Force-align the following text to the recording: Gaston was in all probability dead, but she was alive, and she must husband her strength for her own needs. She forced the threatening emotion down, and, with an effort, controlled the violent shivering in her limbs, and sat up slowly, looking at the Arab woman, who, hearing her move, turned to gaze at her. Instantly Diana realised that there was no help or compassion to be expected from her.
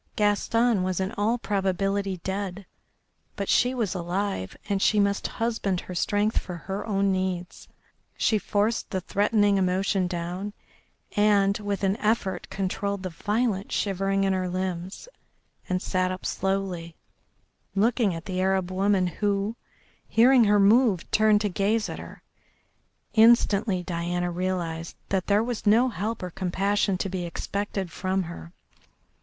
Gaston 0.15 0.81
was 0.81 0.99
in 0.99 1.11
all 1.11 1.37
probability 1.37 2.17
dead, 2.23 2.65
but 3.35 3.47
she 3.49 3.75
was 3.75 3.93
alive, 3.93 4.57
and 4.67 4.81
she 4.81 4.99
must 4.99 5.27
husband 5.37 5.81
her 5.81 5.93
strength 5.93 6.39
for 6.39 6.55
her 6.55 6.83
own 6.87 7.11
needs. 7.11 7.67
She 8.17 8.39
forced 8.39 8.89
the 8.89 8.99
threatening 9.01 9.59
emotion 9.59 10.07
down, 10.07 10.53
and, 11.15 11.55
with 11.59 11.83
an 11.83 11.97
effort, 11.97 12.49
controlled 12.49 13.03
the 13.03 13.11
violent 13.11 13.71
shivering 13.71 14.23
in 14.23 14.33
her 14.33 14.49
limbs, 14.49 15.07
and 15.69 15.83
sat 15.83 16.09
up 16.11 16.25
slowly, 16.25 16.95
looking 17.75 18.15
at 18.15 18.25
the 18.25 18.41
Arab 18.41 18.71
woman, 18.71 19.05
who, 19.05 19.55
hearing 20.07 20.45
her 20.45 20.59
move, 20.59 21.11
turned 21.11 21.41
to 21.41 21.47
gaze 21.49 21.89
at 21.89 21.99
her. 21.99 22.23
Instantly 23.13 23.83
Diana 23.83 24.31
realised 24.31 24.95
that 25.09 25.27
there 25.27 25.43
was 25.43 25.67
no 25.67 25.89
help 25.89 26.23
or 26.23 26.31
compassion 26.31 26.97
to 26.97 27.07
be 27.07 27.23
expected 27.23 27.91
from 27.91 28.23
her. 28.23 28.51